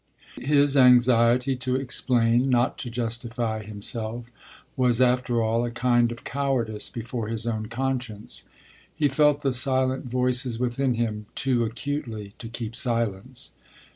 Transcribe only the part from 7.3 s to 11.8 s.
own conscience. He felt the silent voices within him too